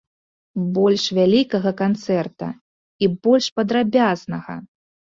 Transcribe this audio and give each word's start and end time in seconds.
Больш 0.77 1.05
вялікага 1.17 1.75
канцэрта, 1.83 2.51
і 3.05 3.13
больш 3.23 3.45
падрабязнага. 3.61 4.63